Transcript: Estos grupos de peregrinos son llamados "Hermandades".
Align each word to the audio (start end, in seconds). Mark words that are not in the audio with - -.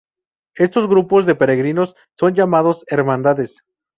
Estos 0.55 0.87
grupos 0.87 1.27
de 1.27 1.35
peregrinos 1.35 1.93
son 2.17 2.33
llamados 2.33 2.83
"Hermandades". 2.87 3.61